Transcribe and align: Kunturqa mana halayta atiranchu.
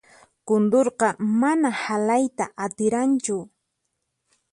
Kunturqa 0.51 1.07
mana 1.41 1.71
halayta 1.81 2.47
atiranchu. 2.65 3.37